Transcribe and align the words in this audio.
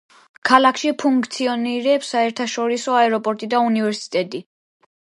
ქალაქში 0.49 0.93
ფუნქციონირებს 1.03 2.09
საერთაშორისო 2.17 2.97
აეროპორტი 3.03 3.53
და 3.55 3.63
უნივერსიტეტი. 3.71 4.45